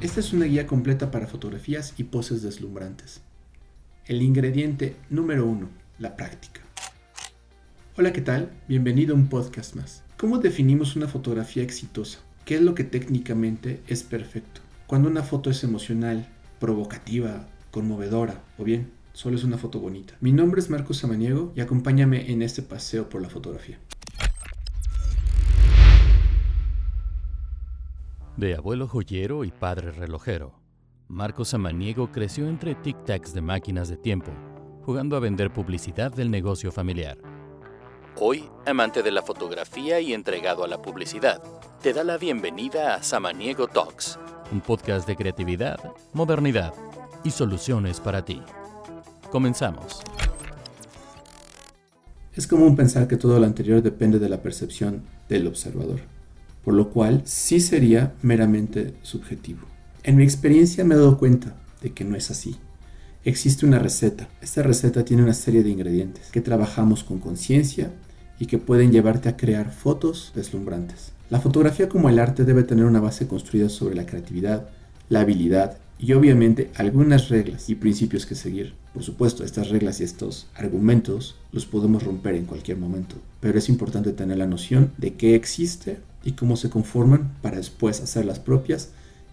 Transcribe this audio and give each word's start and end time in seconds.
Esta 0.00 0.20
es 0.20 0.32
una 0.32 0.44
guía 0.44 0.64
completa 0.68 1.10
para 1.10 1.26
fotografías 1.26 1.94
y 1.96 2.04
poses 2.04 2.40
deslumbrantes. 2.40 3.20
El 4.06 4.22
ingrediente 4.22 4.94
número 5.10 5.44
uno, 5.44 5.70
la 5.98 6.14
práctica. 6.14 6.60
Hola, 7.96 8.12
¿qué 8.12 8.20
tal? 8.20 8.52
Bienvenido 8.68 9.12
a 9.12 9.18
un 9.18 9.28
podcast 9.28 9.74
más. 9.74 10.04
¿Cómo 10.16 10.38
definimos 10.38 10.94
una 10.94 11.08
fotografía 11.08 11.64
exitosa? 11.64 12.20
¿Qué 12.44 12.54
es 12.54 12.62
lo 12.62 12.76
que 12.76 12.84
técnicamente 12.84 13.82
es 13.88 14.04
perfecto? 14.04 14.60
Cuando 14.86 15.08
una 15.08 15.24
foto 15.24 15.50
es 15.50 15.64
emocional, 15.64 16.28
provocativa, 16.60 17.48
conmovedora 17.72 18.44
o 18.56 18.62
bien 18.62 18.92
solo 19.14 19.36
es 19.36 19.42
una 19.42 19.58
foto 19.58 19.80
bonita. 19.80 20.14
Mi 20.20 20.30
nombre 20.30 20.60
es 20.60 20.70
Marcos 20.70 20.98
Samaniego 20.98 21.52
y 21.56 21.60
acompáñame 21.60 22.30
en 22.30 22.42
este 22.42 22.62
paseo 22.62 23.08
por 23.08 23.20
la 23.20 23.30
fotografía. 23.30 23.80
De 28.38 28.54
abuelo 28.54 28.86
joyero 28.86 29.42
y 29.42 29.50
padre 29.50 29.90
relojero, 29.90 30.52
Marcos 31.08 31.48
Samaniego 31.48 32.12
creció 32.12 32.48
entre 32.48 32.76
tic-tacs 32.76 33.32
de 33.32 33.40
máquinas 33.40 33.88
de 33.88 33.96
tiempo, 33.96 34.30
jugando 34.84 35.16
a 35.16 35.18
vender 35.18 35.52
publicidad 35.52 36.12
del 36.12 36.30
negocio 36.30 36.70
familiar. 36.70 37.18
Hoy, 38.14 38.48
amante 38.64 39.02
de 39.02 39.10
la 39.10 39.22
fotografía 39.22 39.98
y 39.98 40.12
entregado 40.12 40.62
a 40.62 40.68
la 40.68 40.80
publicidad, 40.80 41.42
te 41.82 41.92
da 41.92 42.04
la 42.04 42.16
bienvenida 42.16 42.94
a 42.94 43.02
Samaniego 43.02 43.66
Talks, 43.66 44.20
un 44.52 44.60
podcast 44.60 45.08
de 45.08 45.16
creatividad, 45.16 45.80
modernidad 46.12 46.72
y 47.24 47.32
soluciones 47.32 47.98
para 47.98 48.24
ti. 48.24 48.40
Comenzamos. 49.32 50.00
Es 52.34 52.46
común 52.46 52.76
pensar 52.76 53.08
que 53.08 53.16
todo 53.16 53.40
lo 53.40 53.46
anterior 53.46 53.82
depende 53.82 54.20
de 54.20 54.28
la 54.28 54.40
percepción 54.40 55.02
del 55.28 55.48
observador 55.48 56.17
por 56.68 56.74
lo 56.74 56.90
cual 56.90 57.22
sí 57.24 57.60
sería 57.60 58.12
meramente 58.20 58.92
subjetivo. 59.00 59.60
En 60.02 60.16
mi 60.16 60.22
experiencia 60.22 60.84
me 60.84 60.94
he 60.96 60.98
dado 60.98 61.16
cuenta 61.16 61.56
de 61.80 61.94
que 61.94 62.04
no 62.04 62.14
es 62.14 62.30
así. 62.30 62.56
Existe 63.24 63.64
una 63.64 63.78
receta. 63.78 64.28
Esta 64.42 64.62
receta 64.62 65.02
tiene 65.02 65.22
una 65.22 65.32
serie 65.32 65.62
de 65.62 65.70
ingredientes 65.70 66.30
que 66.30 66.42
trabajamos 66.42 67.04
con 67.04 67.20
conciencia 67.20 67.90
y 68.38 68.44
que 68.44 68.58
pueden 68.58 68.92
llevarte 68.92 69.30
a 69.30 69.36
crear 69.38 69.72
fotos 69.72 70.32
deslumbrantes. 70.34 71.12
La 71.30 71.40
fotografía 71.40 71.88
como 71.88 72.10
el 72.10 72.18
arte 72.18 72.44
debe 72.44 72.64
tener 72.64 72.84
una 72.84 73.00
base 73.00 73.26
construida 73.26 73.70
sobre 73.70 73.94
la 73.94 74.04
creatividad, 74.04 74.68
la 75.08 75.20
habilidad 75.20 75.78
y 75.98 76.12
obviamente 76.12 76.70
algunas 76.76 77.28
reglas 77.28 77.68
y 77.68 77.74
principios 77.74 78.24
que 78.24 78.34
seguir. 78.34 78.74
Por 78.94 79.02
supuesto, 79.02 79.44
estas 79.44 79.68
reglas 79.68 80.00
y 80.00 80.04
estos 80.04 80.48
argumentos 80.54 81.36
los 81.52 81.66
podemos 81.66 82.02
romper 82.02 82.34
en 82.36 82.46
cualquier 82.46 82.78
momento, 82.78 83.16
pero 83.40 83.58
es 83.58 83.68
importante 83.68 84.12
tener 84.12 84.38
la 84.38 84.46
noción 84.46 84.92
de 84.96 85.14
qué 85.14 85.34
existe 85.34 85.98
y 86.24 86.32
cómo 86.32 86.56
se 86.56 86.70
conforman 86.70 87.34
para 87.42 87.56
después 87.56 88.00
hacerlas 88.00 88.38
propias 88.38 88.90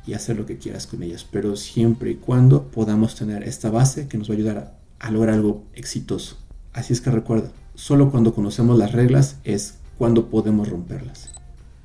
y 0.07 0.13
hacer 0.13 0.37
lo 0.37 0.45
que 0.45 0.57
quieras 0.57 0.87
con 0.87 1.03
ellas, 1.03 1.25
pero 1.29 1.55
siempre 1.55 2.11
y 2.11 2.15
cuando 2.15 2.67
podamos 2.67 3.15
tener 3.15 3.43
esta 3.43 3.69
base 3.69 4.07
que 4.07 4.17
nos 4.17 4.29
va 4.29 4.33
a 4.33 4.37
ayudar 4.37 4.77
a, 4.99 5.11
lograr 5.11 5.35
algo 5.35 5.63
exitoso. 5.73 6.37
Así 6.73 6.93
es 6.93 7.01
que 7.01 7.11
recuerda, 7.11 7.51
solo 7.75 8.11
cuando 8.11 8.33
conocemos 8.33 8.77
las 8.77 8.91
reglas 8.91 9.37
es 9.43 9.75
cuando 9.97 10.29
podemos 10.29 10.69
romperlas. 10.69 11.29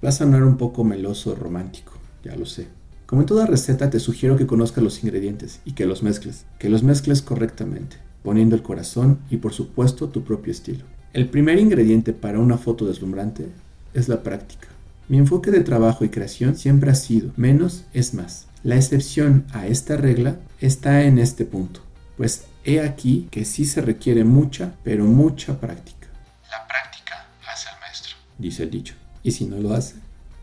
Va 0.05 0.09
a 0.09 0.13
sonar 0.13 0.43
un 0.43 0.57
poco 0.57 0.85
meloso 0.85 1.35
romántico, 1.35 1.93
ya 2.25 2.35
lo 2.37 2.47
sé, 2.47 2.69
como 3.11 3.23
en 3.23 3.27
toda 3.27 3.45
receta 3.45 3.91
te 3.91 3.99
sugiero 3.99 4.37
que 4.37 4.47
conozcas 4.47 4.85
los 4.85 5.03
ingredientes 5.03 5.59
y 5.65 5.73
que 5.73 5.85
los 5.85 6.05
mezcles, 6.05 6.45
que 6.61 6.69
los 6.69 6.85
mezcles 6.85 7.23
correctamente, 7.23 7.97
poniendo 8.23 8.55
el 8.55 8.63
corazón 8.63 9.19
y 9.29 9.39
por 9.39 9.53
supuesto 9.53 10.11
tu 10.11 10.23
propio 10.23 10.53
estilo. 10.53 10.85
El 11.13 11.29
primer 11.29 11.59
ingrediente 11.59 12.13
para 12.13 12.39
una 12.39 12.57
foto 12.57 12.87
deslumbrante 12.87 13.49
es 13.95 14.07
la 14.07 14.23
práctica. 14.23 14.69
Mi 15.09 15.19
enfoque 15.19 15.51
de 15.51 15.65
trabajo 15.65 16.05
y 16.05 16.11
creación 16.11 16.55
siempre 16.55 16.93
ha 16.93 16.95
sido 16.95 17.33
menos 17.37 17.83
es 17.93 18.15
más. 18.15 18.47
La 18.63 18.77
excepción 18.77 19.45
a 19.53 19.67
esta 19.67 19.97
regla 19.97 20.37
está 20.61 21.03
en 21.03 21.19
este 21.19 21.45
punto, 21.45 21.81
pues 22.17 22.45
he 22.63 22.79
aquí 22.79 23.27
que 23.33 23.45
sí 23.45 23.65
se 23.65 23.81
requiere 23.81 24.23
mucha, 24.23 24.75
pero 24.85 25.05
mucha 25.05 25.59
práctica. 25.59 26.07
La 26.49 26.65
práctica 26.69 27.27
hace 27.53 27.71
al 27.71 27.81
maestro, 27.81 28.15
dice 28.39 28.63
el 28.63 28.71
dicho. 28.71 28.95
Y 29.25 29.33
si 29.33 29.47
no 29.47 29.59
lo 29.59 29.75
hace, 29.75 29.97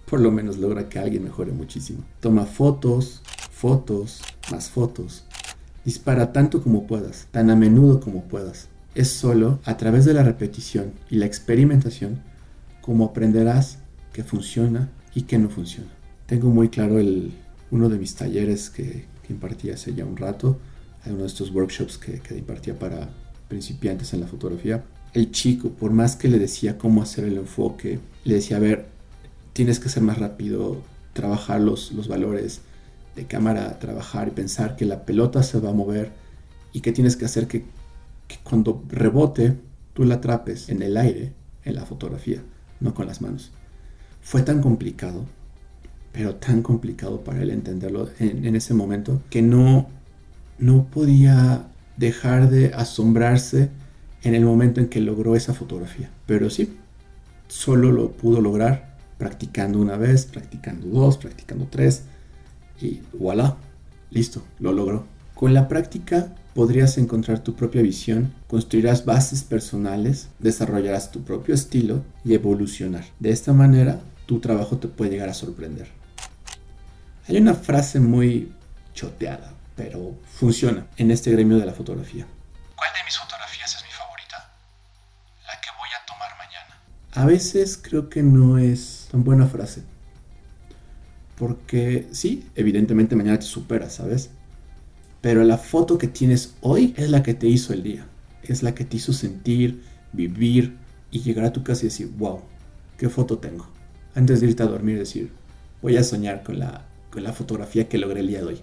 por 0.10 0.22
lo 0.22 0.32
menos 0.32 0.58
logra 0.58 0.88
que 0.90 1.00
alguien 1.00 1.24
mejore 1.24 1.52
muchísimo. 1.52 2.04
Toma 2.22 2.46
fotos, 2.46 3.22
fotos, 3.52 4.22
más 4.52 4.70
fotos. 4.70 5.26
Dispara 5.84 6.32
tanto 6.32 6.64
como 6.64 6.88
puedas, 6.88 7.28
tan 7.32 7.50
a 7.50 7.56
menudo 7.56 8.00
como 8.00 8.24
puedas. 8.24 8.70
Es 8.96 9.10
solo 9.10 9.60
a 9.66 9.78
través 9.78 10.06
de 10.06 10.14
la 10.14 10.24
repetición 10.24 10.94
y 11.10 11.18
la 11.18 11.26
experimentación 11.26 12.22
como 12.82 13.06
aprenderás 13.06 13.80
que 14.14 14.24
funciona 14.24 14.90
y 15.14 15.24
que 15.24 15.38
no 15.38 15.50
funciona. 15.50 15.90
Tengo 16.26 16.50
muy 16.50 16.70
claro 16.70 17.00
el, 17.00 17.34
uno 17.72 17.90
de 17.90 18.00
mis 18.00 18.16
talleres 18.16 18.70
que, 18.70 19.06
que 19.26 19.34
impartí 19.34 19.72
hace 19.72 19.94
ya 19.94 20.06
un 20.06 20.18
rato, 20.18 20.58
uno 21.06 21.22
de 21.22 21.28
estos 21.28 21.52
workshops 21.52 21.98
que, 21.98 22.20
que 22.20 22.38
impartía 22.38 22.78
para 22.78 23.10
principiantes 23.48 24.14
en 24.14 24.22
la 24.22 24.28
fotografía. 24.28 24.84
El 25.14 25.32
chico, 25.32 25.70
por 25.70 25.92
más 25.92 26.16
que 26.16 26.28
le 26.28 26.40
decía 26.40 26.78
cómo 26.78 27.02
hacer 27.02 27.26
el 27.26 27.38
enfoque, 27.38 28.00
le 28.24 28.36
decía, 28.36 28.58
a 28.58 28.62
ver, 28.62 28.97
tienes 29.58 29.80
que 29.80 29.90
ser 29.90 30.04
más 30.04 30.20
rápido, 30.20 30.84
trabajar 31.14 31.60
los, 31.60 31.92
los 31.92 32.08
valores 32.08 32.62
de 33.16 33.26
cámara, 33.26 33.80
trabajar 33.80 34.28
y 34.28 34.32
pensar 34.32 34.76
que 34.76 34.86
la 34.86 35.04
pelota 35.04 35.42
se 35.42 35.60
va 35.60 35.72
a 35.72 35.74
mover 35.74 36.12
y 36.74 36.82
que 36.82 36.92
tienes 36.92 37.16
que 37.16 37.26
hacer 37.26 37.48
que, 37.48 37.66
cuando 38.44 38.84
rebote 38.88 39.56
tú 39.96 40.04
la 40.04 40.16
atrapes 40.16 40.70
en 40.70 40.84
el 40.84 40.96
aire, 40.96 41.34
en 41.64 41.74
la 41.74 41.88
fotografía, 41.88 42.44
no 42.80 42.94
con 42.94 43.08
las 43.08 43.20
manos. 43.20 43.52
Fue 44.22 44.44
tan 44.44 44.62
complicado, 44.62 45.26
pero 46.12 46.36
tan 46.36 46.62
complicado 46.62 47.22
para 47.22 47.42
él 47.42 47.50
entenderlo 47.50 48.10
en, 48.20 48.46
en 48.46 48.56
ese 48.56 48.76
momento, 48.76 49.24
que 49.32 49.42
no, 49.42 49.90
no 50.60 50.86
podía 50.86 51.68
dejar 51.98 52.52
de 52.52 52.76
asombrarse 52.76 53.72
en 54.22 54.36
el 54.36 54.46
momento 54.46 54.82
en 54.82 54.88
que 54.88 55.02
logró 55.02 55.36
esa 55.36 55.56
fotografía. 55.56 56.12
Pero 56.28 56.52
sí, 56.52 56.78
solo 57.48 57.92
lo 57.92 58.12
pudo 58.12 58.40
lograr 58.40 58.97
practicando 59.18 59.80
una 59.80 59.98
vez, 59.98 60.26
practicando 60.26 60.88
dos, 60.88 61.18
practicando 61.18 61.68
tres 61.70 62.04
y 62.80 63.02
voilà, 63.14 63.58
listo, 64.12 64.44
lo 64.60 64.72
logró. 64.72 65.06
Con 65.34 65.54
la 65.54 65.68
práctica 65.68 66.34
podrías 66.54 66.98
encontrar 66.98 67.40
tu 67.40 67.56
propia 67.56 67.82
visión, 67.82 68.34
construirás 68.48 69.06
bases 69.06 69.44
personales, 69.44 70.30
desarrollarás 70.40 71.12
tu 71.12 71.24
propio 71.24 71.54
estilo 71.54 72.04
y 72.26 72.34
evolucionar. 72.34 73.06
De 73.20 73.30
esta 73.30 73.54
manera, 73.54 74.00
tu 74.26 74.40
trabajo 74.40 74.78
te 74.78 74.88
puede 74.88 75.12
llegar 75.12 75.30
a 75.30 75.36
sorprender. 75.36 75.88
Hay 77.28 77.38
una 77.38 77.54
frase 77.54 78.00
muy 78.00 78.52
choteada, 78.96 79.54
pero 79.76 80.16
funciona 80.34 80.88
en 80.98 81.12
este 81.12 81.32
gremio 81.32 81.60
de 81.60 81.66
la 81.66 81.74
fotografía. 81.74 82.26
¿Cuál 82.76 82.90
de 82.94 83.04
mis 83.06 83.18
fotografías 83.18 83.76
es 83.76 83.84
mi 83.84 83.92
favorita? 83.92 84.58
La 85.46 85.62
que 85.62 85.70
voy 85.78 85.90
a 85.94 86.06
tomar 86.08 86.30
mañana. 86.40 86.82
A 87.14 87.26
veces 87.26 87.78
creo 87.78 88.10
que 88.10 88.24
no 88.24 88.58
es 88.58 88.97
Tan 89.12 89.24
buena 89.24 89.48
frase. 89.48 89.84
Porque 91.38 92.08
sí, 92.12 92.46
evidentemente 92.56 93.16
mañana 93.16 93.40
te 93.40 93.46
superas, 93.46 93.96
¿sabes? 93.96 94.32
Pero 95.22 95.44
la 95.44 95.58
foto 95.58 95.98
que 95.98 96.08
tienes 96.08 96.56
hoy 96.62 96.94
es 96.98 97.10
la 97.10 97.24
que 97.24 97.34
te 97.34 97.48
hizo 97.48 97.74
el 97.74 97.84
día. 97.84 98.08
Es 98.44 98.64
la 98.64 98.74
que 98.74 98.86
te 98.86 98.98
hizo 98.98 99.14
sentir, 99.14 99.84
vivir 100.14 100.78
y 101.12 101.22
llegar 101.22 101.46
a 101.46 101.54
tu 101.54 101.64
casa 101.64 101.82
y 101.82 101.90
decir, 101.90 102.12
wow, 102.18 102.42
qué 102.98 103.10
foto 103.10 103.38
tengo. 103.38 103.68
Antes 104.16 104.42
de 104.42 104.48
irte 104.48 104.64
a 104.64 104.68
dormir 104.68 104.98
decir, 104.98 105.32
voy 105.82 105.98
a 105.98 106.04
soñar 106.04 106.44
con 106.44 106.60
la, 106.60 106.86
con 107.12 107.24
la 107.24 107.34
fotografía 107.34 107.88
que 107.88 107.98
logré 107.98 108.22
el 108.22 108.28
día 108.28 108.40
de 108.40 108.46
hoy. 108.46 108.62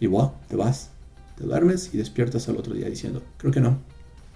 Y 0.00 0.06
wow, 0.06 0.32
te 0.48 0.56
vas, 0.56 0.90
te 1.36 1.44
duermes 1.44 1.90
y 1.92 1.98
despiertas 1.98 2.48
al 2.48 2.56
otro 2.56 2.74
día 2.74 2.88
diciendo, 2.88 3.22
creo 3.36 3.52
que 3.52 3.60
no. 3.60 3.78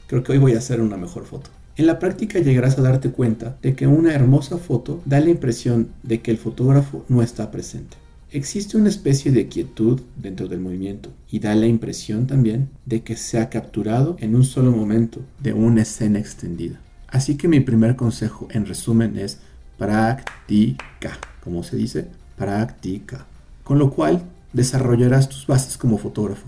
Creo 0.09 0.22
que 0.22 0.32
hoy 0.32 0.38
voy 0.38 0.54
a 0.54 0.59
hacer 0.59 0.81
una 0.81 0.97
mejor 0.97 1.25
foto. 1.25 1.50
En 1.75 1.87
la 1.87 1.99
práctica 1.99 2.38
llegarás 2.38 2.78
a 2.78 2.83
darte 2.83 3.10
cuenta 3.10 3.56
de 3.62 3.75
que 3.75 3.87
una 3.87 4.12
hermosa 4.12 4.59
foto 4.59 5.00
da 5.06 5.21
la 5.21 5.31
impresión 5.31 5.88
de 6.03 6.21
que 6.21 6.31
el 6.31 6.37
fotógrafo 6.37 7.04
no 7.09 7.22
está 7.22 7.51
presente. 7.51 7.97
Existe 8.30 8.77
una 8.77 8.91
especie 8.91 9.33
de 9.33 9.48
quietud 9.48 10.01
dentro 10.16 10.48
del 10.48 10.60
movimiento 10.60 11.10
y 11.30 11.39
da 11.39 11.54
la 11.54 11.66
impresión 11.66 12.27
también 12.27 12.69
de 12.84 13.03
que 13.03 13.16
se 13.16 13.39
ha 13.39 13.48
capturado 13.48 14.16
en 14.21 14.34
un 14.34 14.45
solo 14.45 14.71
momento 14.71 15.21
de 15.41 15.54
una 15.54 15.83
escena 15.83 16.19
extendida. 16.19 16.78
Así 17.09 17.36
que 17.36 17.48
mi 17.48 17.60
primer 17.60 17.97
consejo 17.97 18.48
en 18.51 18.66
resumen 18.66 19.18
es 19.18 19.39
práctica, 19.78 21.18
como 21.42 21.63
se 21.63 21.77
dice, 21.77 22.07
práctica. 22.36 23.27
Con 23.65 23.78
lo 23.78 23.91
cual 23.91 24.22
desarrollarás 24.53 25.28
tus 25.30 25.47
bases 25.47 25.78
como 25.78 25.97
fotógrafo. 25.97 26.47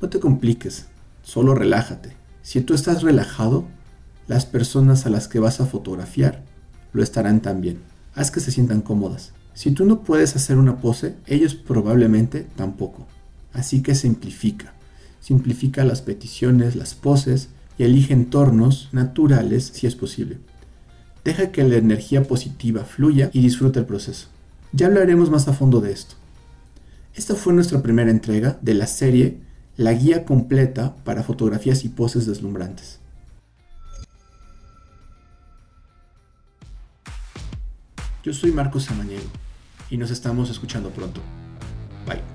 No 0.00 0.08
te 0.08 0.18
compliques, 0.18 0.86
solo 1.22 1.54
relájate. 1.54 2.16
Si 2.42 2.60
tú 2.60 2.74
estás 2.74 3.02
relajado, 3.02 3.66
las 4.28 4.46
personas 4.46 5.06
a 5.06 5.10
las 5.10 5.28
que 5.28 5.38
vas 5.38 5.60
a 5.60 5.66
fotografiar 5.66 6.44
lo 6.92 7.02
estarán 7.02 7.40
también. 7.40 7.78
Haz 8.14 8.30
que 8.30 8.40
se 8.40 8.52
sientan 8.52 8.82
cómodas. 8.82 9.32
Si 9.54 9.70
tú 9.70 9.84
no 9.84 10.02
puedes 10.02 10.36
hacer 10.36 10.56
una 10.56 10.80
pose, 10.80 11.16
ellos 11.26 11.54
probablemente 11.54 12.46
tampoco. 12.56 13.06
Así 13.52 13.82
que 13.82 13.94
simplifica. 13.94 14.72
Simplifica 15.20 15.84
las 15.84 16.02
peticiones, 16.02 16.76
las 16.76 16.94
poses 16.94 17.48
y 17.78 17.84
elige 17.84 18.12
entornos 18.12 18.88
naturales 18.92 19.70
si 19.74 19.86
es 19.86 19.94
posible. 19.94 20.38
Deja 21.24 21.52
que 21.52 21.62
la 21.62 21.76
energía 21.76 22.24
positiva 22.24 22.84
fluya 22.84 23.30
y 23.32 23.40
disfruta 23.40 23.80
el 23.80 23.86
proceso. 23.86 24.28
Ya 24.72 24.86
hablaremos 24.86 25.30
más 25.30 25.46
a 25.48 25.52
fondo 25.52 25.80
de 25.80 25.92
esto. 25.92 26.16
Esta 27.14 27.34
fue 27.34 27.52
nuestra 27.52 27.82
primera 27.82 28.10
entrega 28.10 28.58
de 28.62 28.74
la 28.74 28.86
serie 28.86 29.38
La 29.76 29.92
guía 29.92 30.24
completa 30.24 30.96
para 31.04 31.22
fotografías 31.22 31.84
y 31.84 31.88
poses 31.88 32.26
deslumbrantes. 32.26 33.01
Yo 38.22 38.32
soy 38.32 38.52
Marcos 38.52 38.84
Samaniego 38.84 39.24
y 39.90 39.96
nos 39.96 40.10
estamos 40.10 40.48
escuchando 40.48 40.90
pronto. 40.90 41.20
Bye. 42.06 42.31